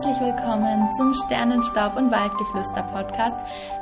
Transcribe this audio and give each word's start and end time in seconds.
herzlich 0.00 0.20
willkommen 0.20 0.88
zum 0.96 1.12
Sternenstaub 1.12 1.96
und 1.96 2.12
Waldgeflüster 2.12 2.84
Podcast, 2.84 3.34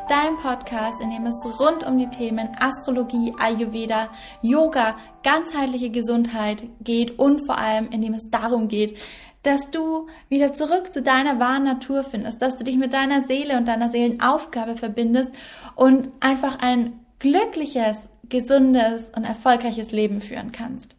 dein 0.09 0.37
Podcast, 0.37 0.99
in 1.03 1.11
dem 1.11 1.27
es 1.27 1.37
rund 1.61 1.85
um 1.85 1.99
die 1.99 2.09
Themen 2.09 2.57
Astrologie, 2.59 3.35
Ayurveda, 3.39 4.09
Yoga, 4.41 4.97
ganzheitliche 5.23 5.91
Gesundheit 5.91 6.63
geht 6.81 7.19
und 7.19 7.45
vor 7.45 7.59
allem 7.59 7.91
in 7.91 8.01
dem 8.01 8.15
es 8.15 8.31
darum 8.31 8.69
geht, 8.69 8.97
dass 9.43 9.71
du 9.71 10.07
wieder 10.31 10.55
zurück 10.55 10.91
zu 10.91 11.03
deiner 11.03 11.39
wahren 11.39 11.65
Natur 11.65 12.03
findest, 12.03 12.41
dass 12.41 12.57
du 12.57 12.65
dich 12.65 12.79
mit 12.79 12.95
deiner 12.95 13.21
Seele 13.21 13.59
und 13.59 13.69
deiner 13.69 13.91
Seelenaufgabe 13.91 14.77
verbindest 14.77 15.33
und 15.75 16.13
einfach 16.21 16.61
ein 16.61 16.99
glückliches, 17.19 18.09
gesundes 18.31 19.11
und 19.15 19.25
erfolgreiches 19.25 19.93
Leben 19.93 20.23
führen 20.23 20.51
kannst. 20.51 20.97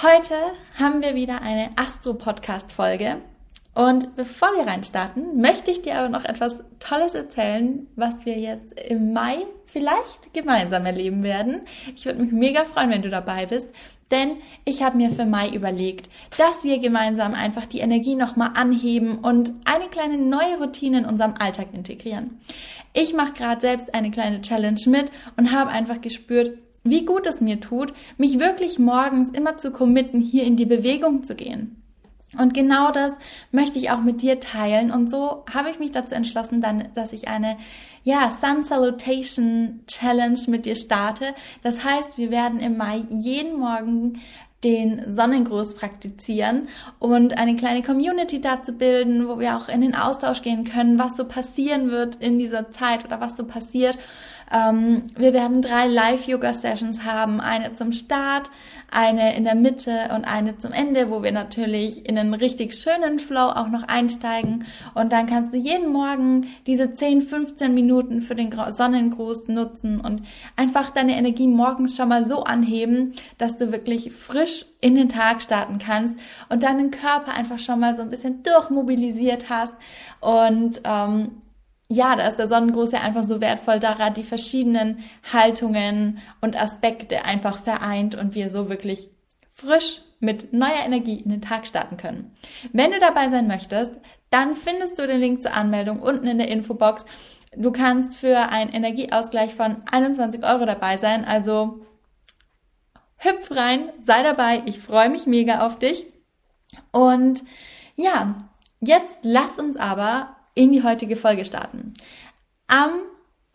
Heute 0.00 0.36
haben 0.78 1.02
wir 1.02 1.16
wieder 1.16 1.42
eine 1.42 1.70
Astro-Podcast-Folge. 1.76 3.20
Und 3.74 4.16
bevor 4.16 4.48
wir 4.56 4.66
reinstarten, 4.66 5.40
möchte 5.40 5.70
ich 5.70 5.82
dir 5.82 5.98
aber 5.98 6.08
noch 6.08 6.24
etwas 6.24 6.62
Tolles 6.80 7.14
erzählen, 7.14 7.86
was 7.94 8.26
wir 8.26 8.36
jetzt 8.38 8.78
im 8.80 9.12
Mai 9.12 9.46
vielleicht 9.66 10.34
gemeinsam 10.34 10.84
erleben 10.84 11.22
werden. 11.22 11.62
Ich 11.94 12.04
würde 12.04 12.22
mich 12.22 12.32
mega 12.32 12.64
freuen, 12.64 12.90
wenn 12.90 13.02
du 13.02 13.10
dabei 13.10 13.46
bist, 13.46 13.72
denn 14.10 14.38
ich 14.64 14.82
habe 14.82 14.96
mir 14.96 15.10
für 15.10 15.24
Mai 15.24 15.50
überlegt, 15.50 16.10
dass 16.36 16.64
wir 16.64 16.80
gemeinsam 16.80 17.34
einfach 17.34 17.66
die 17.66 17.78
Energie 17.78 18.16
nochmal 18.16 18.50
anheben 18.54 19.18
und 19.18 19.52
eine 19.64 19.88
kleine 19.88 20.18
neue 20.18 20.58
Routine 20.58 20.98
in 20.98 21.04
unserem 21.04 21.34
Alltag 21.38 21.68
integrieren. 21.72 22.40
Ich 22.92 23.14
mache 23.14 23.34
gerade 23.34 23.60
selbst 23.60 23.94
eine 23.94 24.10
kleine 24.10 24.42
Challenge 24.42 24.80
mit 24.86 25.10
und 25.36 25.52
habe 25.52 25.70
einfach 25.70 26.00
gespürt, 26.00 26.58
wie 26.82 27.04
gut 27.04 27.26
es 27.26 27.40
mir 27.40 27.60
tut, 27.60 27.92
mich 28.16 28.40
wirklich 28.40 28.78
morgens 28.78 29.30
immer 29.30 29.58
zu 29.58 29.70
committen, 29.70 30.20
hier 30.20 30.44
in 30.44 30.56
die 30.56 30.66
Bewegung 30.66 31.22
zu 31.22 31.36
gehen. 31.36 31.80
Und 32.38 32.54
genau 32.54 32.92
das 32.92 33.14
möchte 33.50 33.78
ich 33.78 33.90
auch 33.90 34.00
mit 34.00 34.22
dir 34.22 34.38
teilen. 34.38 34.92
Und 34.92 35.10
so 35.10 35.44
habe 35.52 35.70
ich 35.70 35.78
mich 35.78 35.90
dazu 35.90 36.14
entschlossen, 36.14 36.60
dann, 36.60 36.88
dass 36.94 37.12
ich 37.12 37.28
eine, 37.28 37.56
ja, 38.04 38.30
Sun 38.30 38.64
Salutation 38.64 39.80
Challenge 39.86 40.38
mit 40.46 40.64
dir 40.64 40.76
starte. 40.76 41.34
Das 41.62 41.84
heißt, 41.84 42.16
wir 42.16 42.30
werden 42.30 42.60
im 42.60 42.76
Mai 42.76 43.04
jeden 43.08 43.58
Morgen 43.58 44.20
den 44.62 45.12
Sonnengruß 45.12 45.74
praktizieren 45.74 46.68
und 46.98 47.38
eine 47.38 47.56
kleine 47.56 47.82
Community 47.82 48.40
dazu 48.40 48.74
bilden, 48.74 49.26
wo 49.26 49.38
wir 49.38 49.56
auch 49.56 49.68
in 49.68 49.80
den 49.80 49.94
Austausch 49.94 50.42
gehen 50.42 50.64
können, 50.64 50.98
was 50.98 51.16
so 51.16 51.24
passieren 51.24 51.90
wird 51.90 52.16
in 52.16 52.38
dieser 52.38 52.70
Zeit 52.70 53.04
oder 53.04 53.20
was 53.20 53.36
so 53.36 53.44
passiert 53.44 53.96
ähm, 54.52 55.04
wir 55.16 55.32
werden 55.32 55.62
drei 55.62 55.86
Live-Yoga-Sessions 55.86 57.04
haben. 57.04 57.40
Eine 57.40 57.74
zum 57.74 57.92
Start, 57.92 58.50
eine 58.90 59.36
in 59.36 59.44
der 59.44 59.54
Mitte 59.54 60.10
und 60.14 60.24
eine 60.24 60.58
zum 60.58 60.72
Ende, 60.72 61.10
wo 61.10 61.22
wir 61.22 61.30
natürlich 61.30 62.08
in 62.08 62.18
einen 62.18 62.34
richtig 62.34 62.74
schönen 62.74 63.20
Flow 63.20 63.50
auch 63.50 63.68
noch 63.68 63.84
einsteigen. 63.84 64.66
Und 64.94 65.12
dann 65.12 65.26
kannst 65.26 65.54
du 65.54 65.56
jeden 65.56 65.92
Morgen 65.92 66.48
diese 66.66 66.92
10, 66.92 67.22
15 67.22 67.72
Minuten 67.74 68.22
für 68.22 68.34
den 68.34 68.50
Sonnengruß 68.50 69.48
nutzen 69.48 70.00
und 70.00 70.22
einfach 70.56 70.90
deine 70.90 71.16
Energie 71.16 71.46
morgens 71.46 71.96
schon 71.96 72.08
mal 72.08 72.26
so 72.26 72.42
anheben, 72.42 73.14
dass 73.38 73.56
du 73.56 73.70
wirklich 73.70 74.12
frisch 74.12 74.66
in 74.80 74.96
den 74.96 75.08
Tag 75.08 75.42
starten 75.42 75.78
kannst 75.78 76.16
und 76.48 76.64
deinen 76.64 76.90
Körper 76.90 77.32
einfach 77.32 77.58
schon 77.58 77.78
mal 77.78 77.94
so 77.94 78.02
ein 78.02 78.10
bisschen 78.10 78.42
durchmobilisiert 78.42 79.48
hast 79.48 79.74
und 80.20 80.80
ähm, 80.84 81.32
ja, 81.92 82.14
da 82.14 82.28
ist 82.28 82.36
der 82.36 82.46
Sonnengruß 82.46 82.92
ja 82.92 83.00
einfach 83.00 83.24
so 83.24 83.40
wertvoll, 83.40 83.80
da 83.80 83.96
er 83.98 84.10
die 84.10 84.22
verschiedenen 84.22 85.02
Haltungen 85.32 86.18
und 86.40 86.56
Aspekte 86.56 87.24
einfach 87.24 87.58
vereint 87.58 88.14
und 88.14 88.36
wir 88.36 88.48
so 88.48 88.68
wirklich 88.68 89.08
frisch 89.52 90.00
mit 90.20 90.52
neuer 90.52 90.84
Energie 90.84 91.18
in 91.18 91.30
den 91.30 91.42
Tag 91.42 91.66
starten 91.66 91.96
können. 91.96 92.32
Wenn 92.72 92.92
du 92.92 93.00
dabei 93.00 93.28
sein 93.28 93.48
möchtest, 93.48 93.90
dann 94.30 94.54
findest 94.54 95.00
du 95.00 95.06
den 95.08 95.18
Link 95.18 95.42
zur 95.42 95.52
Anmeldung 95.52 96.00
unten 96.00 96.28
in 96.28 96.38
der 96.38 96.46
Infobox. 96.46 97.04
Du 97.56 97.72
kannst 97.72 98.14
für 98.14 98.38
einen 98.38 98.70
Energieausgleich 98.70 99.52
von 99.52 99.82
21 99.90 100.44
Euro 100.44 100.66
dabei 100.66 100.96
sein, 100.96 101.24
also 101.24 101.84
hüpf 103.16 103.50
rein, 103.50 103.88
sei 103.98 104.22
dabei, 104.22 104.62
ich 104.64 104.78
freue 104.78 105.10
mich 105.10 105.26
mega 105.26 105.66
auf 105.66 105.80
dich. 105.80 106.06
Und 106.92 107.42
ja, 107.96 108.36
jetzt 108.80 109.18
lass 109.22 109.58
uns 109.58 109.76
aber 109.76 110.36
in 110.54 110.72
die 110.72 110.82
heutige 110.82 111.16
Folge 111.16 111.44
starten. 111.44 111.94
Am 112.66 112.90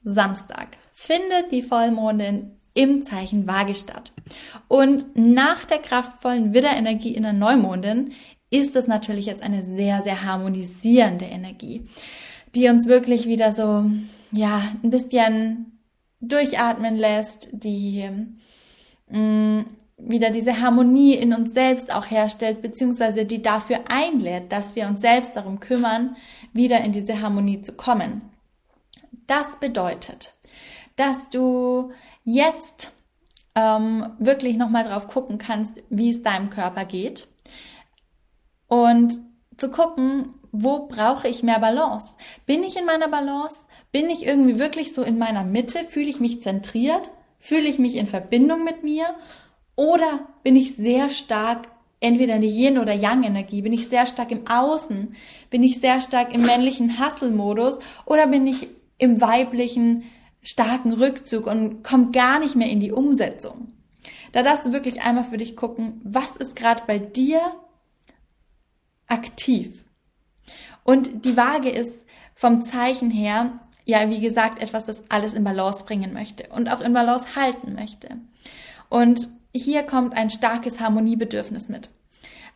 Samstag 0.04 0.78
findet 0.94 1.52
die 1.52 1.62
Vollmondin 1.62 2.52
im 2.74 3.04
Zeichen 3.04 3.48
Waage 3.48 3.74
statt. 3.74 4.12
Und 4.68 5.06
nach 5.16 5.66
der 5.66 5.80
kraftvollen 5.80 6.54
Widderenergie 6.54 7.16
in 7.16 7.24
der 7.24 7.34
Neumondin 7.34 8.12
ist 8.52 8.76
es 8.76 8.88
natürlich 8.88 9.26
jetzt 9.26 9.42
eine 9.42 9.64
sehr, 9.64 10.02
sehr 10.04 10.24
harmonisierende 10.24 11.26
Energie, 11.26 11.88
die 12.54 12.70
uns 12.70 12.88
wirklich 12.88 13.28
wieder 13.28 13.52
so, 13.52 13.86
ja, 14.32 14.62
ein 14.84 14.90
bisschen 14.90 15.80
durchatmen 16.22 16.96
lässt, 16.96 17.50
die 17.52 18.10
mh, 19.10 19.20
mm, 19.20 19.66
wieder 19.98 20.30
diese 20.30 20.62
Harmonie 20.62 21.14
in 21.14 21.34
uns 21.34 21.54
selbst 21.54 21.94
auch 21.94 22.12
herstellt, 22.12 22.62
beziehungsweise 22.62 23.26
die 23.26 23.42
dafür 23.42 23.86
einlädt, 23.88 24.52
dass 24.52 24.76
wir 24.76 24.88
uns 24.88 25.00
selbst 25.00 25.38
darum 25.38 25.62
kümmern, 25.62 26.18
wieder 26.56 26.82
in 26.82 26.94
diese 26.94 27.22
Harmonie 27.22 27.62
zu 27.62 27.74
kommen. 27.74 28.22
Das 29.28 29.60
bedeutet, 29.60 30.34
dass 30.96 31.30
du 31.30 31.92
jetzt 32.24 32.96
ähm, 33.56 34.14
wirklich 34.20 34.58
nochmal 34.58 34.84
drauf 34.84 35.08
gucken 35.08 35.38
kannst, 35.38 35.82
wie 35.90 36.10
es 36.10 36.24
deinem 36.24 36.50
Körper 36.50 36.86
geht 36.86 37.28
und 38.68 39.18
zu 39.58 39.70
gucken, 39.70 40.34
wo 40.52 40.88
brauche 40.88 41.28
ich 41.28 41.44
mehr 41.44 41.60
Balance? 41.60 42.16
Bin 42.46 42.64
ich 42.64 42.78
in 42.78 42.86
meiner 42.86 43.10
Balance? 43.10 43.68
Bin 43.92 44.10
ich 44.10 44.26
irgendwie 44.26 44.58
wirklich 44.58 44.94
so 44.94 45.04
in 45.04 45.18
meiner 45.18 45.44
Mitte? 45.44 45.80
Fühle 45.84 46.10
ich 46.10 46.20
mich 46.20 46.42
zentriert? 46.42 47.10
Fühle 47.40 47.68
ich 47.68 47.78
mich 47.78 47.98
in 47.98 48.08
Verbindung 48.08 48.64
mit 48.64 48.84
mir? 48.84 49.06
Oder 49.76 50.28
bin 50.44 50.56
ich 50.56 50.76
sehr 50.76 51.10
stark 51.10 51.68
entweder 52.06 52.36
in 52.36 52.42
der 52.42 52.50
Yin- 52.50 52.78
oder 52.78 52.94
Yang-Energie? 52.94 53.64
Bin 53.64 53.74
ich 53.74 53.88
sehr 53.88 54.06
stark 54.06 54.32
im 54.32 54.48
Außen? 54.48 55.16
Bin 55.50 55.64
ich 55.64 55.80
sehr 55.80 56.02
stark 56.02 56.34
im 56.34 56.44
männlichen 56.44 57.00
Hustle-Modus? 57.00 57.80
Oder 58.06 58.28
bin 58.28 58.46
ich 58.46 58.68
im 59.00 59.22
weiblichen 59.22 60.04
starken 60.44 60.94
Rückzug 60.94 61.48
und 61.48 61.84
komme 61.84 62.12
gar 62.12 62.40
nicht 62.40 62.56
mehr 62.56 62.70
in 62.70 62.80
die 62.80 62.92
Umsetzung? 62.92 63.74
Da 64.34 64.44
darfst 64.44 64.68
du 64.68 64.72
wirklich 64.72 65.02
einmal 65.02 65.24
für 65.24 65.38
dich 65.38 65.56
gucken, 65.56 66.00
was 66.04 66.36
ist 66.36 66.56
gerade 66.56 66.84
bei 66.86 67.00
dir 67.00 67.42
aktiv? 69.08 69.84
Und 70.84 71.26
die 71.26 71.36
Waage 71.36 71.70
ist 71.70 72.06
vom 72.36 72.62
Zeichen 72.62 73.10
her, 73.10 73.60
ja, 73.86 74.10
wie 74.10 74.20
gesagt, 74.20 74.62
etwas, 74.62 74.86
das 74.86 75.10
alles 75.10 75.34
in 75.34 75.44
Balance 75.44 75.86
bringen 75.86 76.14
möchte 76.14 76.50
und 76.50 76.70
auch 76.70 76.82
in 76.82 76.94
Balance 76.94 77.36
halten 77.36 77.74
möchte. 77.74 78.18
Und 78.90 79.22
hier 79.54 79.84
kommt 79.84 80.14
ein 80.14 80.30
starkes 80.30 80.80
Harmoniebedürfnis 80.80 81.70
mit. 81.70 81.90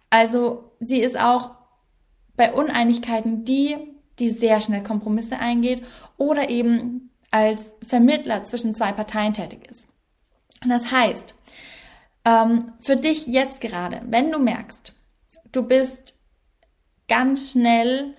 Also 0.10 0.72
sie 0.80 1.00
ist 1.00 1.20
auch 1.20 1.52
bei 2.36 2.54
Uneinigkeiten 2.54 3.46
die, 3.46 3.76
die 4.18 4.30
sehr 4.30 4.62
schnell 4.62 4.84
Kompromisse 4.84 5.38
eingeht 5.38 5.84
oder 6.18 6.50
eben 6.50 7.12
als 7.32 7.74
Vermittler 7.86 8.44
zwischen 8.44 8.76
zwei 8.76 8.92
Parteien 8.92 9.34
tätig 9.34 9.70
ist. 9.70 9.88
Das 10.68 10.92
heißt, 10.92 11.36
ähm, 12.26 12.74
für 12.80 12.96
dich 12.96 13.28
jetzt 13.28 13.62
gerade, 13.62 14.02
wenn 14.06 14.32
du 14.32 14.40
merkst, 14.40 14.94
du 15.52 15.64
bist 15.64 16.16
ganz 17.08 17.52
schnell 17.52 18.16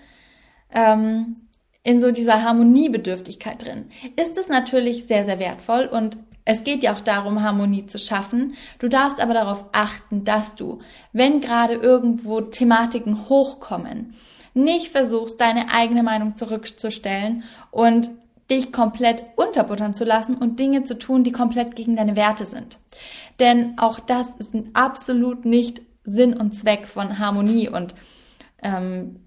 ähm, 0.72 1.48
in 1.82 2.00
so 2.00 2.10
dieser 2.10 2.42
Harmoniebedürftigkeit 2.42 3.64
drin, 3.64 3.90
ist 4.16 4.36
es 4.36 4.48
natürlich 4.48 5.06
sehr, 5.06 5.24
sehr 5.24 5.38
wertvoll 5.38 5.86
und 5.86 6.18
es 6.50 6.64
geht 6.64 6.82
ja 6.82 6.92
auch 6.92 7.00
darum, 7.00 7.44
Harmonie 7.44 7.86
zu 7.86 7.96
schaffen. 7.96 8.54
Du 8.80 8.88
darfst 8.88 9.20
aber 9.20 9.34
darauf 9.34 9.66
achten, 9.70 10.24
dass 10.24 10.56
du, 10.56 10.80
wenn 11.12 11.40
gerade 11.40 11.74
irgendwo 11.74 12.40
Thematiken 12.40 13.28
hochkommen, 13.28 14.14
nicht 14.52 14.88
versuchst, 14.88 15.40
deine 15.40 15.72
eigene 15.72 16.02
Meinung 16.02 16.34
zurückzustellen 16.34 17.44
und 17.70 18.10
dich 18.50 18.72
komplett 18.72 19.22
unterbuttern 19.36 19.94
zu 19.94 20.04
lassen 20.04 20.34
und 20.34 20.58
Dinge 20.58 20.82
zu 20.82 20.98
tun, 20.98 21.22
die 21.22 21.30
komplett 21.30 21.76
gegen 21.76 21.94
deine 21.94 22.16
Werte 22.16 22.46
sind. 22.46 22.80
Denn 23.38 23.78
auch 23.78 24.00
das 24.00 24.34
ist 24.34 24.52
absolut 24.72 25.44
nicht 25.44 25.82
Sinn 26.02 26.34
und 26.36 26.56
Zweck 26.56 26.88
von 26.88 27.20
Harmonie 27.20 27.68
und 27.68 27.94
ähm, 28.60 29.20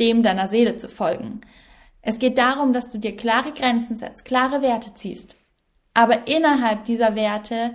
dem 0.00 0.22
deiner 0.22 0.48
Seele 0.48 0.78
zu 0.78 0.88
folgen. 0.88 1.42
Es 2.00 2.18
geht 2.18 2.38
darum, 2.38 2.72
dass 2.72 2.88
du 2.88 2.96
dir 2.96 3.14
klare 3.14 3.52
Grenzen 3.52 3.98
setzt, 3.98 4.24
klare 4.24 4.62
Werte 4.62 4.94
ziehst 4.94 5.36
aber 5.94 6.26
innerhalb 6.26 6.84
dieser 6.84 7.14
Werte 7.14 7.74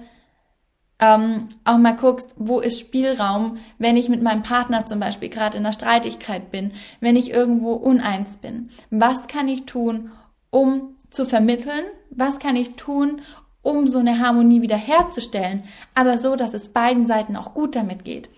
ähm, 1.00 1.48
auch 1.64 1.78
mal 1.78 1.96
guckst, 1.96 2.34
wo 2.36 2.60
ist 2.60 2.80
Spielraum, 2.80 3.58
wenn 3.78 3.96
ich 3.96 4.10
mit 4.10 4.22
meinem 4.22 4.44
Partner 4.44 4.86
zum 4.86 5.00
Beispiel 5.00 5.30
gerade 5.30 5.58
in 5.58 5.66
einer 5.66 5.74
Streitigkeit 5.74 6.52
bin, 6.52 6.74
wenn 7.00 7.16
ich 7.16 7.32
irgendwo 7.32 7.74
uneins 7.74 8.38
bin. 8.38 8.70
Was 8.92 9.28
kann 9.28 9.48
ich 9.48 9.66
tun, 9.66 10.12
um 10.50 10.98
zu 11.10 11.26
vermitteln? 11.26 11.86
Was 12.12 12.40
kann 12.40 12.58
ich 12.58 12.76
tun, 12.76 13.22
um 13.62 13.88
so 13.88 14.00
eine 14.00 14.20
Harmonie 14.20 14.62
wiederherzustellen, 14.62 15.64
aber 15.96 16.18
so, 16.18 16.36
dass 16.36 16.54
es 16.54 16.70
beiden 16.70 17.06
Seiten 17.06 17.38
auch 17.38 17.54
gut 17.54 17.76
damit 17.76 18.04
geht? 18.04 18.30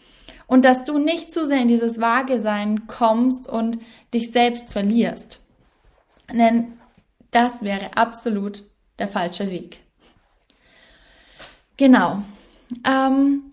Und 0.46 0.66
dass 0.66 0.84
du 0.84 1.00
nicht 1.00 1.32
zu 1.32 1.48
sehr 1.48 1.62
in 1.62 1.70
dieses 1.70 2.00
Vage-Sein 2.00 2.86
kommst 2.88 3.48
und 3.50 3.80
dich 4.14 4.32
selbst 4.32 4.70
verlierst. 4.70 5.40
Denn 6.32 6.74
das 7.32 7.62
wäre 7.62 7.96
absolut 7.96 8.66
der 9.02 9.08
falsche 9.08 9.50
Weg. 9.50 9.80
Genau. 11.76 12.24
Ähm, 12.86 13.52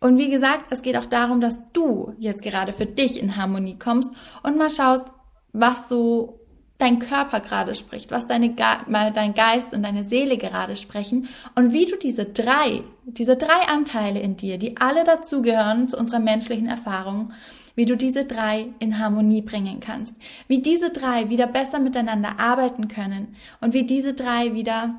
und 0.00 0.16
wie 0.16 0.30
gesagt, 0.30 0.66
es 0.70 0.82
geht 0.82 0.96
auch 0.96 1.06
darum, 1.06 1.40
dass 1.40 1.60
du 1.72 2.14
jetzt 2.18 2.42
gerade 2.42 2.72
für 2.72 2.86
dich 2.86 3.20
in 3.20 3.36
Harmonie 3.36 3.78
kommst 3.78 4.10
und 4.42 4.56
mal 4.56 4.70
schaust, 4.70 5.04
was 5.52 5.88
so 5.88 6.40
dein 6.78 7.00
Körper 7.00 7.40
gerade 7.40 7.74
spricht, 7.74 8.10
was 8.12 8.26
deine 8.26 8.54
dein 8.54 9.34
Geist 9.34 9.74
und 9.74 9.82
deine 9.82 10.04
Seele 10.04 10.38
gerade 10.38 10.76
sprechen 10.76 11.28
und 11.56 11.72
wie 11.72 11.86
du 11.86 11.96
diese 11.96 12.24
drei, 12.24 12.84
diese 13.04 13.36
drei 13.36 13.68
Anteile 13.68 14.20
in 14.20 14.36
dir, 14.36 14.58
die 14.58 14.76
alle 14.76 15.04
dazugehören 15.04 15.88
zu 15.88 15.98
unserer 15.98 16.20
menschlichen 16.20 16.68
Erfahrung, 16.68 17.32
wie 17.78 17.86
du 17.86 17.96
diese 17.96 18.24
drei 18.24 18.70
in 18.80 18.98
Harmonie 18.98 19.40
bringen 19.40 19.78
kannst, 19.78 20.12
wie 20.48 20.60
diese 20.60 20.90
drei 20.90 21.30
wieder 21.30 21.46
besser 21.46 21.78
miteinander 21.78 22.40
arbeiten 22.40 22.88
können 22.88 23.36
und 23.60 23.72
wie 23.72 23.84
diese 23.84 24.14
drei 24.14 24.52
wieder, 24.52 24.98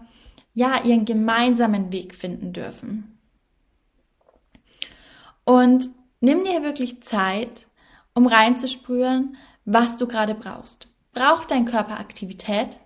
ja, 0.54 0.82
ihren 0.86 1.04
gemeinsamen 1.04 1.92
Weg 1.92 2.16
finden 2.16 2.54
dürfen. 2.54 3.20
Und 5.44 5.90
nimm 6.22 6.46
dir 6.46 6.64
wirklich 6.64 7.04
Zeit, 7.04 7.68
um 8.14 8.28
reinzuspüren, 8.28 9.36
was 9.66 9.98
du 9.98 10.08
gerade 10.08 10.34
brauchst. 10.34 10.88
Braucht 11.12 11.52
dein 11.52 11.66
Körper 11.66 12.00
Aktivität? 12.00 12.80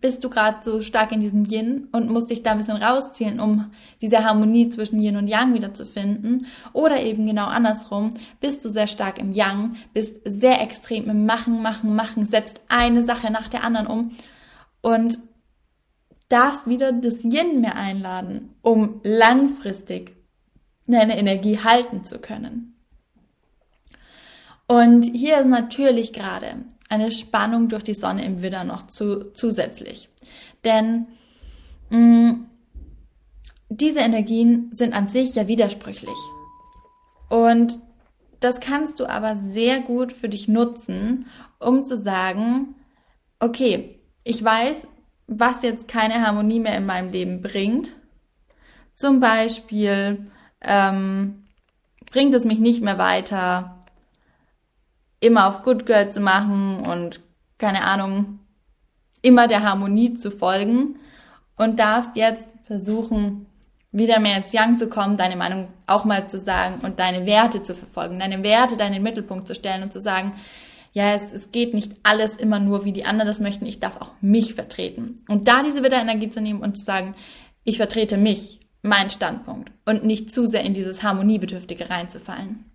Bist 0.00 0.24
du 0.24 0.30
gerade 0.30 0.58
so 0.62 0.80
stark 0.80 1.12
in 1.12 1.20
diesem 1.20 1.44
Yin 1.44 1.88
und 1.92 2.10
musst 2.10 2.30
dich 2.30 2.42
da 2.42 2.52
ein 2.52 2.58
bisschen 2.58 2.78
rausziehen, 2.78 3.38
um 3.38 3.70
diese 4.00 4.24
Harmonie 4.24 4.70
zwischen 4.70 4.98
Yin 4.98 5.16
und 5.16 5.28
Yang 5.28 5.54
wieder 5.54 5.74
zu 5.74 5.84
finden? 5.84 6.46
Oder 6.72 7.02
eben 7.02 7.26
genau 7.26 7.46
andersrum, 7.46 8.14
bist 8.40 8.64
du 8.64 8.70
sehr 8.70 8.86
stark 8.86 9.18
im 9.18 9.32
Yang, 9.32 9.76
bist 9.92 10.20
sehr 10.24 10.60
extrem 10.62 11.10
im 11.10 11.26
Machen, 11.26 11.60
Machen, 11.60 11.94
Machen, 11.94 12.24
setzt 12.24 12.62
eine 12.68 13.02
Sache 13.02 13.30
nach 13.30 13.48
der 13.48 13.62
anderen 13.62 13.86
um 13.86 14.10
und 14.80 15.18
darfst 16.30 16.66
wieder 16.66 16.92
das 16.92 17.22
Yin 17.22 17.60
mehr 17.60 17.76
einladen, 17.76 18.54
um 18.62 19.00
langfristig 19.02 20.16
deine 20.86 21.18
Energie 21.18 21.58
halten 21.58 22.04
zu 22.04 22.18
können. 22.18 22.74
Und 24.66 25.02
hier 25.02 25.38
ist 25.38 25.48
natürlich 25.48 26.12
gerade 26.12 26.64
eine 26.90 27.10
Spannung 27.10 27.68
durch 27.68 27.84
die 27.84 27.94
Sonne 27.94 28.24
im 28.24 28.42
Widder 28.42 28.64
noch 28.64 28.86
zu, 28.86 29.32
zusätzlich. 29.32 30.10
Denn 30.64 31.06
mh, 31.88 31.98
mm, 31.98 32.46
diese 33.70 34.00
Energien 34.00 34.68
sind 34.72 34.92
an 34.92 35.08
sich 35.08 35.36
ja 35.36 35.46
widersprüchlich. 35.46 36.18
Und 37.28 37.80
das 38.40 38.58
kannst 38.58 38.98
du 38.98 39.06
aber 39.06 39.36
sehr 39.36 39.80
gut 39.80 40.12
für 40.12 40.28
dich 40.28 40.48
nutzen, 40.48 41.26
um 41.60 41.84
zu 41.84 41.96
sagen, 41.96 42.74
okay, 43.38 44.00
ich 44.24 44.42
weiß, 44.42 44.88
was 45.28 45.62
jetzt 45.62 45.86
keine 45.86 46.26
Harmonie 46.26 46.58
mehr 46.58 46.76
in 46.76 46.86
meinem 46.86 47.10
Leben 47.10 47.42
bringt. 47.42 47.90
Zum 48.94 49.20
Beispiel 49.20 50.30
ähm, 50.60 51.44
bringt 52.10 52.34
es 52.34 52.44
mich 52.44 52.58
nicht 52.58 52.82
mehr 52.82 52.98
weiter, 52.98 53.79
immer 55.20 55.46
auf 55.46 55.62
Good 55.62 55.86
Girl 55.86 56.10
zu 56.10 56.20
machen 56.20 56.86
und 56.86 57.20
keine 57.58 57.84
Ahnung, 57.84 58.40
immer 59.22 59.48
der 59.48 59.62
Harmonie 59.62 60.14
zu 60.14 60.30
folgen 60.30 60.98
und 61.56 61.78
darfst 61.78 62.16
jetzt 62.16 62.46
versuchen, 62.64 63.46
wieder 63.92 64.20
mehr 64.20 64.38
ins 64.38 64.52
Yang 64.52 64.78
zu 64.78 64.88
kommen, 64.88 65.16
deine 65.16 65.36
Meinung 65.36 65.68
auch 65.86 66.04
mal 66.04 66.28
zu 66.28 66.38
sagen 66.38 66.76
und 66.82 66.98
deine 67.00 67.26
Werte 67.26 67.62
zu 67.62 67.74
verfolgen, 67.74 68.20
deine 68.20 68.42
Werte 68.42 68.76
deinen 68.76 68.94
in 68.94 69.02
Mittelpunkt 69.02 69.46
zu 69.46 69.54
stellen 69.54 69.82
und 69.82 69.92
zu 69.92 70.00
sagen, 70.00 70.34
ja, 70.92 71.12
es, 71.12 71.32
es 71.32 71.52
geht 71.52 71.74
nicht 71.74 71.92
alles 72.02 72.36
immer 72.36 72.58
nur, 72.58 72.84
wie 72.84 72.92
die 72.92 73.04
anderen 73.04 73.28
das 73.28 73.40
möchten, 73.40 73.66
ich 73.66 73.80
darf 73.80 74.00
auch 74.00 74.12
mich 74.20 74.54
vertreten. 74.54 75.24
Und 75.28 75.48
da 75.48 75.62
diese 75.62 75.82
Widderenergie 75.82 76.30
zu 76.30 76.40
nehmen 76.40 76.62
und 76.62 76.76
zu 76.76 76.84
sagen, 76.84 77.14
ich 77.64 77.76
vertrete 77.76 78.16
mich, 78.16 78.60
meinen 78.82 79.10
Standpunkt 79.10 79.70
und 79.84 80.04
nicht 80.04 80.32
zu 80.32 80.46
sehr 80.46 80.64
in 80.64 80.74
dieses 80.74 81.02
Harmoniebedürftige 81.02 81.90
reinzufallen. 81.90 82.69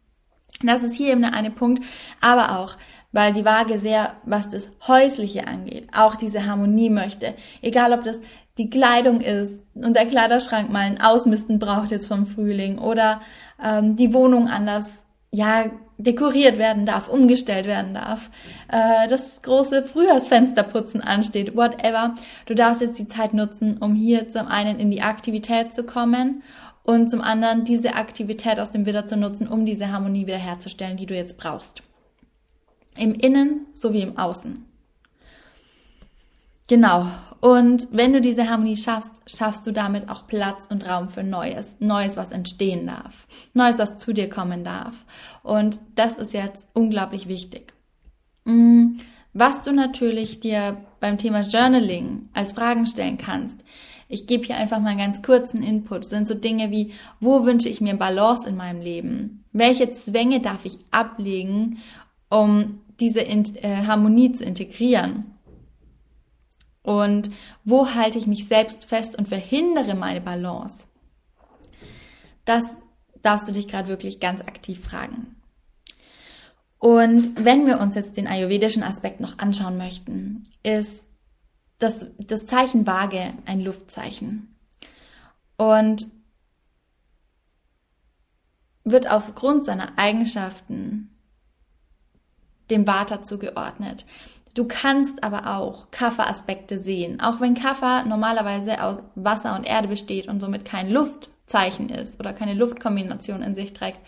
Das 0.64 0.84
ist 0.84 0.96
hier 0.96 1.12
eben 1.12 1.22
der 1.22 1.34
eine 1.34 1.52
Punkt, 1.52 1.84
aber 2.22 2.60
auch, 2.60 2.78
weil 3.12 3.34
die 3.34 3.46
Waage 3.46 3.80
sehr, 3.80 4.14
was 4.24 4.50
das 4.50 4.70
Häusliche 4.88 5.48
angeht, 5.48 5.88
auch 5.94 6.16
diese 6.16 6.46
Harmonie 6.46 6.90
möchte. 6.90 7.34
Egal, 7.62 7.94
ob 7.94 8.04
das 8.04 8.22
die 8.58 8.70
Kleidung 8.70 9.22
ist 9.22 9.62
und 9.74 9.96
der 9.96 10.06
Kleiderschrank 10.06 10.72
mal 10.72 10.82
ein 10.82 11.02
Ausmisten 11.02 11.60
braucht 11.60 11.92
jetzt 11.92 12.08
vom 12.08 12.26
Frühling 12.26 12.78
oder 12.78 13.22
ähm, 13.62 13.96
die 13.98 14.14
Wohnung 14.14 14.48
anders, 14.48 14.86
ja, 15.32 15.66
dekoriert 15.98 16.58
werden 16.58 16.86
darf, 16.86 17.08
umgestellt 17.08 17.66
werden 17.68 17.94
darf, 17.94 18.30
äh, 18.70 19.08
das 19.08 19.42
große 19.42 19.84
Frühjahrsfensterputzen 19.84 21.02
ansteht, 21.02 21.56
whatever. 21.56 22.16
Du 22.46 22.54
darfst 22.54 22.82
jetzt 22.82 23.00
die 23.00 23.08
Zeit 23.08 23.34
nutzen, 23.34 23.78
um 23.78 23.96
hier 23.96 24.30
zum 24.30 24.48
einen 24.48 24.80
in 24.80 24.92
die 24.92 25.02
Aktivität 25.02 25.74
zu 25.74 25.84
kommen 25.84 26.44
und 26.86 27.10
zum 27.10 27.22
anderen 27.22 27.66
diese 27.66 27.96
Aktivität 27.96 28.60
aus 28.60 28.70
dem 28.70 28.86
Widder 28.86 29.08
zu 29.08 29.18
nutzen, 29.18 29.48
um 29.48 29.66
diese 29.66 29.92
Harmonie 29.92 30.28
wiederherzustellen, 30.28 30.98
die 30.98 31.08
du 31.08 31.16
jetzt 31.16 31.38
brauchst. 31.38 31.82
Im 32.96 33.14
Innen 33.14 33.66
sowie 33.74 34.02
im 34.02 34.18
Außen. 34.18 34.66
Genau. 36.68 37.08
Und 37.42 37.88
wenn 37.92 38.14
du 38.14 38.22
diese 38.22 38.50
Harmonie 38.50 38.78
schaffst, 38.78 39.12
schaffst 39.28 39.68
du 39.68 39.72
damit 39.72 40.10
auch 40.10 40.26
Platz 40.26 40.68
und 40.70 40.88
Raum 40.88 41.10
für 41.10 41.24
Neues. 41.24 41.78
Neues, 41.80 42.18
was 42.18 42.32
entstehen 42.32 42.88
darf. 42.88 43.28
Neues, 43.54 43.78
was 43.78 43.98
zu 43.98 44.14
dir 44.14 44.30
kommen 44.30 44.64
darf. 44.64 45.06
Und 45.44 45.80
das 45.96 46.18
ist 46.18 46.34
jetzt 46.34 46.68
unglaublich 46.74 47.28
wichtig. 47.28 47.74
Mm, 48.46 48.98
was 49.34 49.64
du 49.64 49.74
natürlich 49.74 50.40
dir 50.40 50.78
beim 51.00 51.18
Thema 51.18 51.42
Journaling 51.42 52.30
als 52.34 52.54
Fragen 52.54 52.88
stellen 52.88 53.18
kannst, 53.18 53.60
ich 54.08 54.28
gebe 54.28 54.46
hier 54.46 54.58
einfach 54.58 54.80
mal 54.80 54.90
einen 54.90 55.00
ganz 55.00 55.22
kurzen 55.22 55.64
Input. 55.64 56.04
Das 56.04 56.10
sind 56.10 56.28
so 56.28 56.36
Dinge 56.36 56.72
wie, 56.72 56.94
wo 57.20 57.46
wünsche 57.46 57.70
ich 57.70 57.82
mir 57.82 57.96
Balance 57.96 58.48
in 58.48 58.56
meinem 58.56 58.82
Leben? 58.82 59.44
Welche 59.52 59.92
Zwänge 59.92 60.42
darf 60.42 60.66
ich 60.66 60.78
ablegen, 60.92 61.80
um 62.30 62.82
diese 63.00 63.22
in 63.22 63.56
äh, 63.58 63.86
Harmonie 63.88 64.32
zu 64.32 64.44
integrieren? 64.44 65.26
Und 66.84 67.32
wo 67.64 67.96
halte 67.96 68.20
ich 68.20 68.28
mich 68.28 68.48
selbst 68.48 68.86
fest 68.86 69.18
und 69.18 69.28
verhindere 69.28 69.96
meine 69.96 70.22
Balance? 70.22 70.86
Das 72.46 72.78
darfst 73.24 73.48
du 73.48 73.54
dich 73.54 73.68
gerade 73.68 73.88
wirklich 73.88 74.20
ganz 74.20 74.42
aktiv 74.42 74.80
fragen. 74.80 75.36
Und 76.78 77.44
wenn 77.44 77.66
wir 77.66 77.80
uns 77.80 77.96
jetzt 77.96 78.18
den 78.18 78.28
ayurvedischen 78.28 78.84
Aspekt 78.84 79.20
noch 79.20 79.40
anschauen 79.40 79.78
möchten, 79.78 80.46
ist 80.62 81.08
das, 81.80 82.08
das 82.18 82.46
Zeichen 82.46 82.88
Waage 82.88 83.34
ein 83.46 83.62
Luftzeichen. 83.62 84.56
Und 85.58 86.08
wird 88.84 89.10
aufgrund 89.10 89.66
seiner 89.66 89.98
Eigenschaften 89.98 91.10
dem 92.70 92.88
Vata 92.88 93.24
zugeordnet. 93.24 94.06
Du 94.54 94.66
kannst 94.66 95.24
aber 95.24 95.58
auch 95.58 95.92
Kapha-Aspekte 95.92 96.80
sehen. 96.80 97.20
Auch 97.20 97.42
wenn 97.42 97.56
Kapha 97.56 98.04
normalerweise 98.06 98.82
aus 98.82 99.00
Wasser 99.16 99.56
und 99.56 99.66
Erde 99.66 99.88
besteht 99.88 100.28
und 100.28 100.40
somit 100.40 100.64
kein 100.64 100.90
Luftzeichen 100.90 101.90
ist 101.90 102.20
oder 102.20 102.32
keine 102.32 102.54
Luftkombination 102.54 103.42
in 103.42 103.54
sich 103.54 103.74
trägt, 103.74 104.00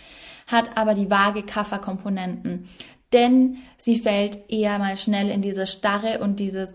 hat 0.47 0.77
aber 0.77 0.93
die 0.93 1.09
Waage 1.09 1.43
Kapha-Komponenten. 1.43 2.67
Denn 3.13 3.57
sie 3.77 3.99
fällt 3.99 4.49
eher 4.49 4.79
mal 4.79 4.95
schnell 4.95 5.29
in 5.29 5.41
diese 5.41 5.67
Starre 5.67 6.19
und 6.19 6.39
dieses 6.39 6.71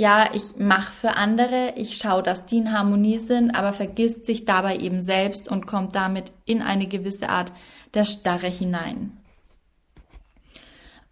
ja, 0.00 0.30
ich 0.32 0.56
mache 0.56 0.92
für 0.92 1.16
andere, 1.16 1.74
ich 1.76 1.96
schaue, 1.96 2.22
dass 2.22 2.46
die 2.46 2.58
in 2.58 2.72
Harmonie 2.72 3.18
sind, 3.18 3.50
aber 3.50 3.72
vergisst 3.72 4.26
sich 4.26 4.44
dabei 4.44 4.76
eben 4.76 5.02
selbst 5.02 5.48
und 5.48 5.66
kommt 5.66 5.96
damit 5.96 6.30
in 6.44 6.62
eine 6.62 6.86
gewisse 6.86 7.28
Art 7.28 7.52
der 7.94 8.04
Starre 8.04 8.46
hinein. 8.46 9.16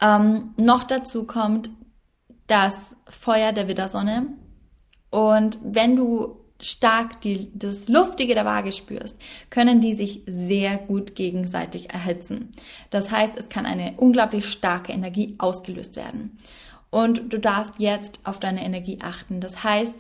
Ähm, 0.01 0.55
noch 0.57 0.85
dazu 0.85 1.25
kommt 1.25 1.69
das 2.47 2.97
Feuer 3.09 3.53
der 3.53 3.67
Widdersonne. 3.67 4.29
Und 5.11 5.59
wenn 5.63 5.97
du 5.97 6.37
stark 6.63 7.21
die, 7.23 7.51
das 7.55 7.89
Luftige 7.89 8.35
der 8.35 8.45
Waage 8.45 8.73
spürst, 8.73 9.19
können 9.51 9.81
die 9.81 9.95
sich 9.95 10.23
sehr 10.27 10.79
gut 10.79 11.17
gegenseitig 11.17 11.91
erhitzen. 11.91 12.53
Das 12.91 13.11
heißt, 13.11 13.37
es 13.37 13.49
kann 13.49 13.67
eine 13.67 13.95
unglaublich 13.97 14.49
starke 14.49 14.93
Energie 14.93 15.35
ausgelöst 15.39 15.97
werden 15.97 16.39
und 16.97 17.31
du 17.31 17.39
darfst 17.39 17.75
jetzt 17.79 18.21
auf 18.25 18.41
deine 18.41 18.65
Energie 18.65 19.01
achten. 19.03 19.43
Das 19.43 19.63
heißt, 19.63 19.93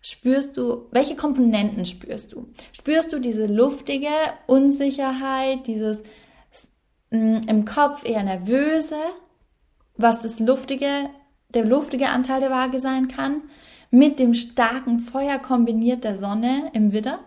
spürst 0.00 0.56
du, 0.56 0.86
welche 0.92 1.16
Komponenten 1.16 1.84
spürst 1.84 2.32
du? 2.32 2.46
Spürst 2.70 3.12
du 3.12 3.18
diese 3.18 3.46
luftige 3.46 4.12
Unsicherheit, 4.46 5.66
dieses 5.66 6.04
mm, 7.10 7.48
im 7.48 7.64
Kopf 7.64 8.08
eher 8.08 8.22
nervöse, 8.22 8.94
was 9.96 10.22
das 10.22 10.38
luftige, 10.38 11.10
der 11.48 11.64
luftige 11.64 12.10
Anteil 12.10 12.38
der 12.38 12.52
Waage 12.52 12.78
sein 12.78 13.08
kann, 13.08 13.42
mit 13.90 14.20
dem 14.20 14.34
starken 14.34 15.00
Feuer 15.00 15.40
kombiniert 15.40 16.04
der 16.04 16.16
Sonne 16.16 16.70
im 16.74 16.92
Widder? 16.92 17.18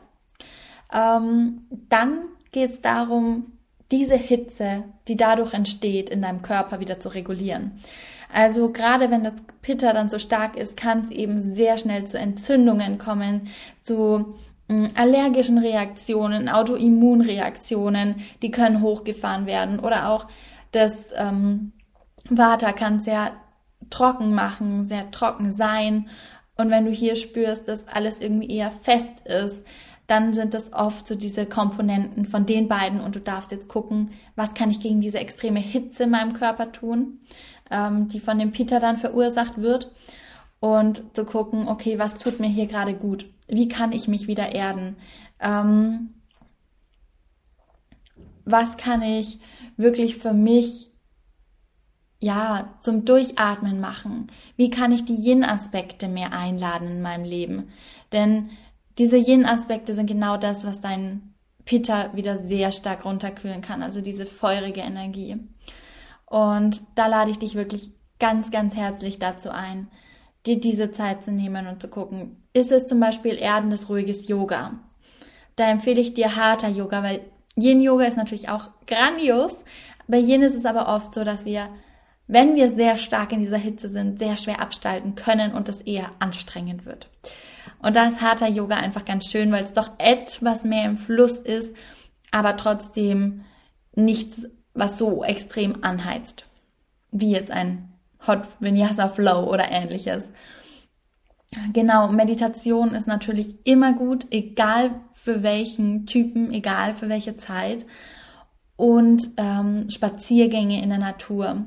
Ähm, 0.93 1.67
dann 1.89 2.29
geht 2.53 2.71
es 2.71 2.79
darum, 2.81 3.51
diese 3.91 4.15
Hitze, 4.15 4.85
die 5.09 5.17
dadurch 5.17 5.53
entsteht, 5.53 6.09
in 6.09 6.21
deinem 6.21 6.41
Körper 6.41 6.79
wieder 6.79 7.01
zu 7.01 7.09
regulieren. 7.09 7.81
Also 8.33 8.71
gerade 8.71 9.11
wenn 9.11 9.23
das 9.23 9.35
Pitta 9.61 9.93
dann 9.93 10.09
so 10.09 10.17
stark 10.17 10.57
ist, 10.57 10.75
kann 10.75 11.03
es 11.03 11.11
eben 11.11 11.41
sehr 11.41 11.77
schnell 11.77 12.05
zu 12.05 12.17
Entzündungen 12.17 12.97
kommen, 12.97 13.49
zu 13.83 14.35
hm, 14.67 14.89
allergischen 14.95 15.59
Reaktionen, 15.59 16.49
Autoimmunreaktionen, 16.49 18.21
die 18.41 18.51
können 18.51 18.81
hochgefahren 18.81 19.45
werden 19.45 19.79
oder 19.79 20.09
auch 20.09 20.27
das 20.71 21.11
ähm, 21.15 21.73
Vata 22.29 22.71
kann 22.71 23.01
sehr 23.01 23.33
trocken 23.89 24.33
machen, 24.33 24.83
sehr 24.83 25.11
trocken 25.11 25.51
sein. 25.51 26.09
Und 26.55 26.71
wenn 26.71 26.85
du 26.85 26.91
hier 26.91 27.15
spürst, 27.15 27.67
dass 27.67 27.87
alles 27.87 28.19
irgendwie 28.19 28.49
eher 28.49 28.71
fest 28.71 29.25
ist, 29.25 29.65
dann 30.07 30.33
sind 30.33 30.53
das 30.53 30.73
oft 30.73 31.07
so 31.07 31.15
diese 31.15 31.45
Komponenten 31.45 32.25
von 32.25 32.45
den 32.45 32.67
beiden 32.67 32.99
und 32.99 33.15
du 33.15 33.19
darfst 33.19 33.51
jetzt 33.51 33.69
gucken, 33.69 34.11
was 34.35 34.53
kann 34.53 34.69
ich 34.69 34.79
gegen 34.79 35.01
diese 35.01 35.19
extreme 35.19 35.59
Hitze 35.59 36.03
in 36.03 36.09
meinem 36.09 36.33
Körper 36.33 36.71
tun, 36.71 37.19
ähm, 37.71 38.09
die 38.09 38.19
von 38.19 38.37
dem 38.37 38.51
Peter 38.51 38.79
dann 38.79 38.97
verursacht 38.97 39.61
wird 39.61 39.91
und 40.59 41.15
zu 41.15 41.25
gucken, 41.25 41.67
okay, 41.67 41.99
was 41.99 42.17
tut 42.17 42.39
mir 42.39 42.49
hier 42.49 42.67
gerade 42.67 42.93
gut? 42.93 43.25
Wie 43.47 43.67
kann 43.67 43.91
ich 43.91 44.07
mich 44.07 44.27
wieder 44.27 44.53
erden? 44.53 44.97
Ähm, 45.39 46.13
was 48.45 48.77
kann 48.77 49.01
ich 49.01 49.39
wirklich 49.77 50.17
für 50.17 50.33
mich 50.33 50.91
ja, 52.19 52.73
zum 52.79 53.03
Durchatmen 53.03 53.81
machen? 53.81 54.27
Wie 54.55 54.69
kann 54.69 54.93
ich 54.93 55.03
die 55.03 55.13
Yin-Aspekte 55.13 56.07
mehr 56.07 56.31
einladen 56.31 56.87
in 56.87 57.01
meinem 57.01 57.25
Leben? 57.25 57.67
Denn 58.13 58.51
diese 58.97 59.17
Yin-Aspekte 59.17 59.93
sind 59.93 60.07
genau 60.07 60.37
das, 60.37 60.65
was 60.65 60.81
dein 60.81 61.33
Pitta 61.65 62.15
wieder 62.15 62.37
sehr 62.37 62.71
stark 62.71 63.05
runterkühlen 63.05 63.61
kann, 63.61 63.81
also 63.83 64.01
diese 64.01 64.25
feurige 64.25 64.81
Energie. 64.81 65.37
Und 66.25 66.81
da 66.95 67.07
lade 67.07 67.31
ich 67.31 67.39
dich 67.39 67.55
wirklich 67.55 67.89
ganz, 68.19 68.51
ganz 68.51 68.75
herzlich 68.75 69.19
dazu 69.19 69.49
ein, 69.49 69.87
dir 70.45 70.59
diese 70.59 70.91
Zeit 70.91 71.23
zu 71.23 71.31
nehmen 71.31 71.67
und 71.67 71.81
zu 71.81 71.87
gucken, 71.87 72.43
ist 72.53 72.71
es 72.71 72.85
zum 72.85 72.99
Beispiel 72.99 73.35
erdendes, 73.37 73.89
ruhiges 73.89 74.27
Yoga? 74.27 74.79
Da 75.55 75.69
empfehle 75.69 76.01
ich 76.01 76.13
dir 76.13 76.35
harter 76.35 76.69
Yoga, 76.69 77.03
weil 77.03 77.21
Yin-Yoga 77.55 78.05
ist 78.05 78.17
natürlich 78.17 78.49
auch 78.49 78.69
grandios. 78.87 79.63
Bei 80.07 80.17
Yin 80.17 80.41
ist 80.41 80.55
es 80.55 80.65
aber 80.65 80.87
oft 80.87 81.13
so, 81.13 81.23
dass 81.23 81.45
wir, 81.45 81.69
wenn 82.27 82.55
wir 82.55 82.69
sehr 82.69 82.97
stark 82.97 83.31
in 83.31 83.39
dieser 83.39 83.57
Hitze 83.57 83.89
sind, 83.89 84.19
sehr 84.19 84.37
schwer 84.37 84.59
abstalten 84.59 85.15
können 85.15 85.53
und 85.53 85.69
es 85.69 85.81
eher 85.81 86.11
anstrengend 86.19 86.85
wird. 86.85 87.09
Und 87.83 87.97
da 87.97 88.07
ist 88.07 88.21
harter 88.21 88.47
Yoga 88.47 88.77
einfach 88.77 89.03
ganz 89.03 89.27
schön, 89.27 89.51
weil 89.51 89.65
es 89.65 89.73
doch 89.73 89.91
etwas 89.97 90.63
mehr 90.63 90.85
im 90.85 90.97
Fluss 90.97 91.37
ist, 91.37 91.75
aber 92.31 92.55
trotzdem 92.55 93.43
nichts, 93.93 94.47
was 94.73 94.97
so 94.97 95.23
extrem 95.23 95.83
anheizt. 95.83 96.45
Wie 97.11 97.31
jetzt 97.31 97.51
ein 97.51 97.89
Hot 98.25 98.47
Vinyasa 98.61 99.09
Flow 99.09 99.51
oder 99.51 99.69
ähnliches. 99.69 100.31
Genau, 101.73 102.07
Meditation 102.07 102.95
ist 102.95 103.05
natürlich 103.05 103.67
immer 103.67 103.93
gut, 103.93 104.27
egal 104.31 105.01
für 105.13 105.43
welchen 105.43 106.05
Typen, 106.05 106.51
egal 106.53 106.95
für 106.95 107.09
welche 107.09 107.35
Zeit. 107.35 107.85
Und 108.77 109.31
ähm, 109.35 109.89
Spaziergänge 109.89 110.81
in 110.81 110.89
der 110.89 110.99
Natur. 110.99 111.65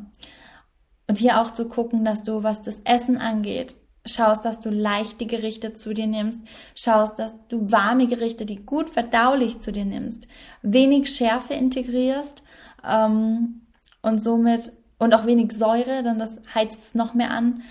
Und 1.07 1.19
hier 1.19 1.41
auch 1.41 1.53
zu 1.53 1.69
gucken, 1.69 2.07
dass 2.07 2.25
du, 2.25 2.43
was 2.43 2.63
das 2.63 2.81
Essen 2.85 3.19
angeht, 3.19 3.77
schaust, 4.07 4.45
dass 4.45 4.61
du 4.61 4.71
leichte 4.71 5.27
Gerichte 5.27 5.75
zu 5.75 5.93
dir 5.93 6.07
nimmst, 6.07 6.41
schaust, 6.75 7.19
dass 7.19 7.35
du 7.49 7.71
warme 7.71 8.07
Gerichte, 8.07 8.47
die 8.47 8.65
gut 8.65 8.91
verdaulich 8.91 9.61
zu 9.61 9.73
dir 9.73 9.85
nimmst, 9.85 10.27
wenig 10.63 11.15
Schärfe 11.15 11.55
integrierst 11.55 12.43
ähm, 12.85 13.63
und 14.03 14.21
somit 14.21 14.73
und 14.99 15.15
auch 15.15 15.27
wenig 15.27 15.53
Säure, 15.53 16.03
denn 16.03 16.19
das 16.19 16.41
heizt 16.55 16.79
es 16.83 16.95
noch 16.95 17.13
mehr 17.13 17.31
an 17.31 17.63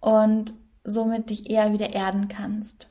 und 0.00 0.54
somit 0.84 1.30
dich 1.30 1.50
eher 1.50 1.72
wieder 1.72 1.92
erden 1.92 2.28
kannst. 2.28 2.88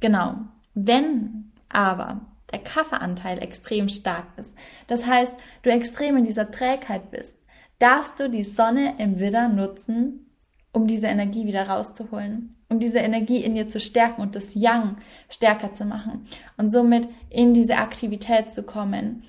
Genau. 0.00 0.36
Wenn 0.74 1.52
aber 1.68 2.22
der 2.52 2.60
Kaffeeanteil 2.60 3.42
extrem 3.42 3.88
stark 3.88 4.26
ist, 4.38 4.56
das 4.86 5.06
heißt, 5.06 5.34
du 5.62 5.70
extrem 5.70 6.16
in 6.16 6.24
dieser 6.24 6.50
Trägheit 6.50 7.10
bist, 7.10 7.38
darfst 7.78 8.18
du 8.18 8.30
die 8.30 8.42
Sonne 8.42 8.94
im 8.98 9.20
Widder 9.20 9.48
nutzen, 9.48 10.27
um 10.72 10.86
diese 10.86 11.06
Energie 11.06 11.46
wieder 11.46 11.68
rauszuholen, 11.68 12.56
um 12.68 12.80
diese 12.80 12.98
Energie 12.98 13.38
in 13.38 13.54
dir 13.54 13.68
zu 13.68 13.80
stärken 13.80 14.20
und 14.20 14.36
das 14.36 14.54
Yang 14.54 14.96
stärker 15.28 15.74
zu 15.74 15.84
machen 15.84 16.26
und 16.56 16.70
somit 16.70 17.08
in 17.30 17.54
diese 17.54 17.76
Aktivität 17.76 18.52
zu 18.52 18.62
kommen. 18.62 19.24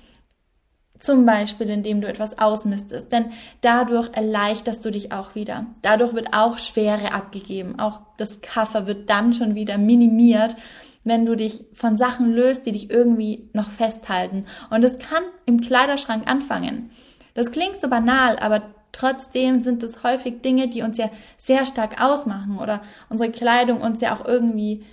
Zum 0.98 1.24
Beispiel, 1.24 1.70
indem 1.70 2.02
du 2.02 2.08
etwas 2.08 2.38
ausmistest, 2.38 3.10
denn 3.10 3.32
dadurch 3.62 4.10
erleichterst 4.12 4.84
du 4.84 4.90
dich 4.90 5.12
auch 5.12 5.34
wieder. 5.34 5.66
Dadurch 5.80 6.12
wird 6.12 6.34
auch 6.34 6.58
Schwere 6.58 7.14
abgegeben. 7.14 7.78
Auch 7.78 8.00
das 8.18 8.42
Kaffer 8.42 8.86
wird 8.86 9.08
dann 9.08 9.32
schon 9.32 9.54
wieder 9.54 9.78
minimiert, 9.78 10.56
wenn 11.02 11.24
du 11.24 11.36
dich 11.36 11.64
von 11.72 11.96
Sachen 11.96 12.30
löst, 12.30 12.66
die 12.66 12.72
dich 12.72 12.90
irgendwie 12.90 13.48
noch 13.54 13.70
festhalten. 13.70 14.44
Und 14.68 14.84
es 14.84 14.98
kann 14.98 15.22
im 15.46 15.62
Kleiderschrank 15.62 16.30
anfangen. 16.30 16.90
Das 17.32 17.50
klingt 17.50 17.80
so 17.80 17.88
banal, 17.88 18.38
aber 18.38 18.62
Trotzdem 18.92 19.60
sind 19.60 19.82
es 19.82 20.02
häufig 20.02 20.42
Dinge, 20.42 20.68
die 20.68 20.82
uns 20.82 20.98
ja 20.98 21.10
sehr 21.36 21.66
stark 21.66 22.02
ausmachen 22.02 22.58
oder 22.58 22.82
unsere 23.08 23.30
Kleidung 23.30 23.80
uns 23.80 24.00
ja 24.00 24.14
auch 24.14 24.24
irgendwie 24.24 24.84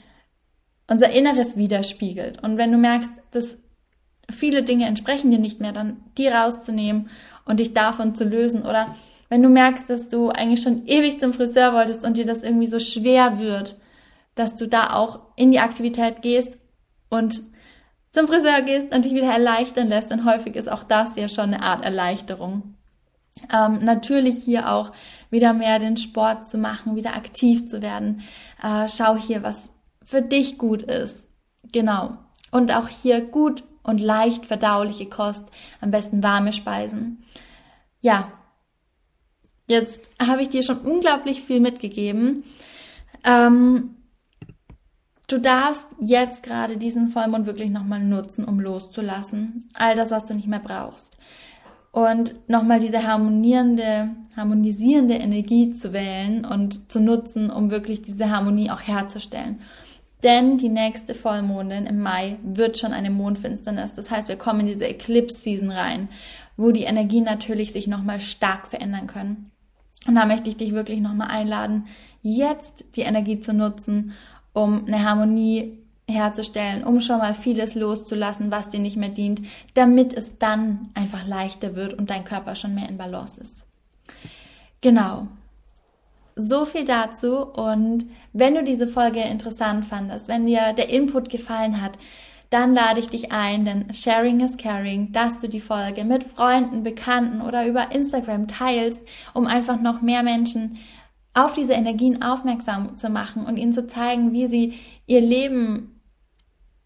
unser 0.88 1.10
Inneres 1.10 1.58
widerspiegelt. 1.58 2.44
Und 2.44 2.58
wenn 2.58 2.72
du 2.72 2.77
merkst, 2.77 3.13
dass 3.32 3.60
viele 4.32 4.63
Dinge 4.63 4.86
entsprechen 4.86 5.32
dir 5.32 5.39
nicht 5.39 5.60
mehr, 5.60 5.74
dann 5.74 5.98
die 6.18 6.27
rauszunehmen 6.27 7.10
und 7.46 7.60
dich 7.60 7.74
davon 7.74 8.16
zu 8.16 8.24
lösen. 8.24 8.63
Oder 8.63 8.96
wenn 9.30 9.44
du 9.44 9.50
merkst, 9.50 9.89
dass 9.89 10.10
du 10.10 10.30
eigentlich 10.30 10.62
schon 10.62 10.86
ewig 10.86 11.20
zum 11.20 11.34
Friseur 11.34 11.74
wolltest 11.74 12.04
und 12.04 12.18
dir 12.18 12.25
das 12.25 12.44
irgendwie 12.44 12.68
so 12.68 12.80
schwer 12.80 13.39
wird, 13.39 13.77
dass 14.36 14.56
du 14.56 14.68
da 14.68 14.94
auch 14.94 15.20
in 15.36 15.51
die 15.51 15.60
Aktivität 15.60 16.22
gehst 16.22 16.58
und 17.10 17.42
zum 18.12 18.27
Friseur 18.27 18.62
gehst 18.62 18.96
und 18.96 19.06
dich 19.06 19.13
wieder 19.13 19.32
erleichtern 19.32 19.88
lässt, 19.88 20.12
dann 20.12 20.25
häufig 20.25 20.56
ist 20.56 20.72
auch 20.72 20.84
das 20.84 21.16
ja 21.16 21.27
schon 21.27 21.54
eine 21.54 21.62
Art 21.62 21.84
Erleichterung. 21.84 22.77
Ähm, 23.53 23.79
natürlich 23.84 24.44
hier 24.44 24.72
auch 24.72 24.91
wieder 25.29 25.53
mehr 25.53 25.79
den 25.79 25.98
Sport 25.98 26.48
zu 26.48 26.58
machen, 26.58 26.96
wieder 26.96 27.15
aktiv 27.15 27.67
zu 27.67 27.82
werden. 27.82 28.24
Äh, 28.62 28.88
schau 28.89 29.15
hier, 29.15 29.44
was 29.44 29.74
für 30.03 30.22
dich 30.22 30.58
gut 30.58 30.82
ist. 30.84 31.27
Genau. 31.72 32.17
Und 32.51 32.72
auch 32.72 32.88
hier 32.88 33.22
gut 33.22 33.63
und 33.84 34.00
leicht 34.00 34.46
verdauliche 34.46 35.08
Kost, 35.08 35.50
am 35.82 35.91
besten 35.91 36.24
warme 36.24 36.53
Speisen. 36.53 37.24
Ja, 38.01 38.32
jetzt 39.67 40.10
habe 40.22 40.41
ich 40.41 40.50
dir 40.50 40.63
schon 40.63 40.79
unglaublich 40.79 41.41
viel 41.41 41.60
mitgegeben. 41.60 42.44
Ähm, 43.24 43.96
du 45.27 45.39
darfst 45.39 45.89
jetzt 46.00 46.44
gerade 46.44 46.77
diesen 46.77 47.12
Vollmond 47.12 47.48
wirklich 47.48 47.70
nochmal 47.70 48.01
nutzen, 48.01 48.46
um 48.46 48.60
loszulassen. 48.60 49.70
All 49.74 49.96
das, 49.96 50.12
was 50.12 50.25
du 50.25 50.34
nicht 50.34 50.48
mehr 50.48 50.60
brauchst 50.60 51.17
und 51.98 52.36
nochmal 52.48 52.80
diese 52.80 53.08
harmonierende, 53.08 54.12
harmonisierende 54.36 55.16
Energie 55.16 55.72
zu 55.74 55.94
wählen 55.94 56.46
und 56.46 56.92
zu 56.92 57.00
nutzen, 57.00 57.50
um 57.50 57.72
wirklich 57.72 58.04
diese 58.04 58.30
Harmonie 58.30 58.70
auch 58.70 58.82
herzustellen. 58.82 59.62
Denn 60.22 60.60
die 60.60 60.70
nächste 60.70 61.16
Vollmondin 61.16 61.88
im 61.88 62.00
Mai 62.00 62.38
wird 62.44 62.77
schon 62.77 62.94
eine 62.94 63.10
Mondfinsternis. 63.10 63.96
Das 63.96 64.12
heißt, 64.12 64.27
wir 64.27 64.36
kommen 64.36 64.60
in 64.60 64.68
diese 64.68 64.88
Eclipse-Season 64.88 65.72
rein, 65.72 66.10
wo 66.56 66.70
die 66.70 66.84
Energien 66.84 67.24
natürlich 67.24 67.74
sich 67.74 67.88
nochmal 67.88 68.20
stark 68.20 68.68
verändern 68.68 69.08
können. 69.08 69.50
Und 70.08 70.13
da 70.13 70.27
möchte 70.27 70.51
ich 70.51 70.58
dich 70.58 70.74
wirklich 70.74 71.00
nochmal 71.00 71.30
einladen, 71.32 71.88
jetzt 72.22 72.96
die 72.96 73.01
Energie 73.01 73.39
zu 73.39 73.54
nutzen, 73.54 74.13
um 74.54 74.86
eine 74.86 75.04
Harmonie 75.04 75.80
herzustellen, 76.10 76.84
um 76.84 77.02
schon 77.02 77.20
mal 77.20 77.34
vieles 77.34 77.76
loszulassen, 77.76 78.50
was 78.50 78.70
dir 78.70 78.80
nicht 78.80 78.96
mehr 78.96 79.10
dient, 79.10 79.42
damit 79.74 80.14
es 80.14 80.38
dann 80.38 80.90
einfach 80.94 81.28
leichter 81.28 81.76
wird 81.76 81.94
und 81.94 82.10
dein 82.10 82.24
Körper 82.24 82.56
schon 82.56 82.76
mehr 82.76 82.88
in 82.88 82.98
Balance 82.98 83.42
ist. 83.42 83.64
Genau. 84.82 85.28
So 86.36 86.66
viel 86.66 86.86
dazu 86.86 87.46
und 87.46 88.06
wenn 88.32 88.56
du 88.56 88.64
diese 88.64 88.88
Folge 88.88 89.22
interessant 89.22 89.86
fandest, 89.86 90.28
wenn 90.28 90.46
dir 90.46 90.74
der 90.74 90.90
Input 90.90 91.30
gefallen 91.30 91.82
hat, 91.82 91.98
dann 92.50 92.74
lade 92.74 93.00
ich 93.02 93.08
dich 93.08 93.32
ein, 93.32 93.66
denn 93.66 93.94
Sharing 93.94 94.40
is 94.40 94.56
Caring, 94.56 95.12
dass 95.12 95.40
du 95.40 95.50
die 95.50 95.60
Folge 95.60 96.06
mit 96.06 96.24
Freunden, 96.24 96.84
Bekannten 96.84 97.42
oder 97.42 97.66
über 97.66 97.92
Instagram 97.92 98.48
teilst, 98.48 99.02
um 99.34 99.48
einfach 99.48 99.82
noch 99.82 100.02
mehr 100.02 100.24
Menschen 100.24 100.78
auf 101.34 101.54
diese 101.54 101.74
Energien 101.74 102.22
aufmerksam 102.22 102.96
zu 102.96 103.10
machen 103.10 103.46
und 103.46 103.58
ihnen 103.58 103.74
zu 103.74 103.88
zeigen, 103.88 104.32
wie 104.32 104.48
sie 104.48 104.76
ihr 105.06 105.22
Leben 105.22 105.97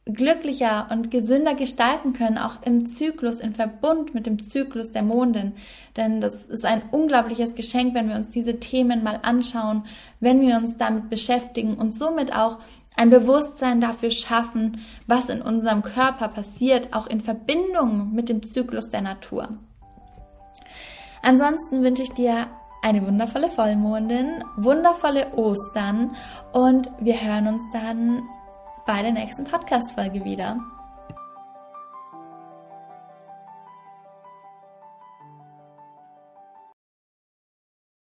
glücklicher 0.06 0.88
und 0.90 1.12
gesünder 1.12 1.54
gestalten 1.54 2.14
können, 2.14 2.38
auch 2.38 2.64
im 2.64 2.88
Zyklus, 2.88 3.40
in 3.40 3.54
Verbund 3.54 4.16
mit 4.16 4.26
dem 4.26 4.44
Zyklus 4.44 4.92
der 4.92 5.04
Mondin. 5.04 5.54
Denn 5.96 6.22
das 6.22 6.46
ist 6.46 6.66
ein 6.66 6.82
unglaubliches 6.92 7.56
Geschenk, 7.56 7.94
wenn 7.94 8.10
wir 8.10 8.16
uns 8.16 8.30
diese 8.30 8.60
Themen 8.60 9.04
mal 9.04 9.20
anschauen, 9.22 9.86
wenn 10.20 10.42
wir 10.42 10.58
uns 10.58 10.78
damit 10.78 11.10
beschäftigen 11.10 11.76
und 11.76 11.94
somit 11.94 12.36
auch 12.36 12.58
ein 12.96 13.10
Bewusstsein 13.10 13.80
dafür 13.80 14.12
schaffen, 14.12 14.82
was 15.08 15.30
in 15.30 15.42
unserem 15.42 15.84
Körper 15.84 16.28
passiert, 16.28 16.94
auch 16.94 17.08
in 17.08 17.22
Verbindung 17.22 18.12
mit 18.14 18.28
dem 18.28 18.46
Zyklus 18.46 18.90
der 18.90 19.02
Natur. 19.02 19.50
Ansonsten 21.22 21.84
wünsche 21.84 22.04
ich 22.04 22.12
dir 22.14 22.48
eine 22.82 23.06
wundervolle 23.06 23.50
Vollmondin, 23.50 24.44
wundervolle 24.58 25.34
Ostern 25.36 26.16
und 26.52 26.90
wir 27.00 27.22
hören 27.22 27.48
uns 27.48 27.64
dann 27.72 28.24
bei 28.86 29.02
der 29.02 29.12
nächsten 29.12 29.44
Podcast-Folge 29.44 30.24
wieder. 30.24 30.58